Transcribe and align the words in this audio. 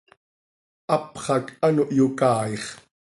Hapx 0.91 1.15
hac 1.25 1.47
ano 1.67 1.83
hyocaaix. 1.93 2.63